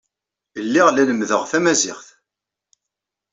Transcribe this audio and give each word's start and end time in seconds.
Lliɣ 0.65 0.87
la 0.91 1.03
lemmdeɣ 1.07 1.41
tamaziɣt. 1.51 2.07